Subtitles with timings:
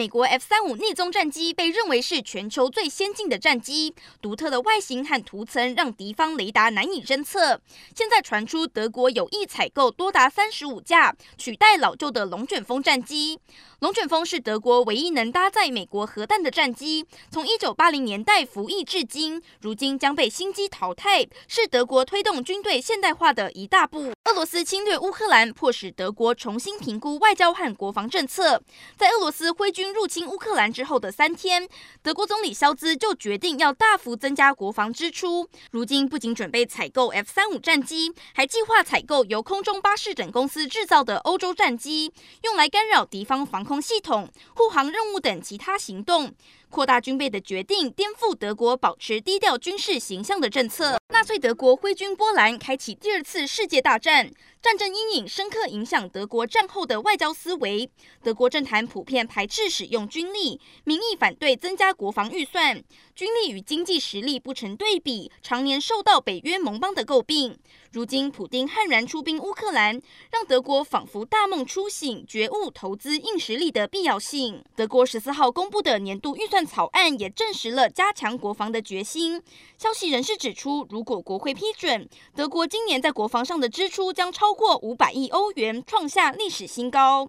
[0.00, 7.60] 美国 F 三五逆踪战机被认为是全球最先进的战机，独特的外形和涂层让敌方雷达难以侦测。
[7.94, 13.38] 现在传出德国有意采购多达三十五架，取代老旧的龙卷风战机。
[13.80, 24.12] 龙卷风是德国唯一能搭载美国核弹的战机，从一九八零年代服役至今，如今将被新机淘汰，是德国推动军队现代化的一大步。
[24.24, 28.62] 俄罗斯侵略乌克兰，迫使德国重新评估外交和国防政策。
[28.96, 31.68] 在俄罗斯挥军入侵乌克兰之后的三天，
[32.02, 35.48] 德国总理肖兹就决定要大幅增加国防支出。
[35.70, 46.32] 如今不仅准备采购 F 三五战机，还计划采购由空中巴士等公司制造的欧洲战机，用来干扰敌方防空系统、护航任务等其他行动。
[46.68, 51.00] 扩大军备的决定颠覆德国保持低调军事形象的政策。
[51.08, 54.30] 纳粹德国挥军波兰，开启第二次世界大战。
[54.62, 57.90] 战争阴影深刻影响德国战后的外交思维。
[58.22, 62.82] 德国政坛普遍排斥使用军力，民意反对增加国防预算。
[63.14, 67.56] 军力与经济实力不成对比，常年受到北约盟邦的诟病。
[67.92, 74.64] 如今普丁悍然出兵乌克兰，让德国仿佛大梦初醒，觉悟投资硬实力的必要性。
[74.74, 79.42] 德国十四号公布的年度预算草案也证实了加强国防的决心。
[79.76, 87.28] 消息人士指出，如果国会批准，德国今年在国防上的支出将超过五百亿欧元，创下历史新高。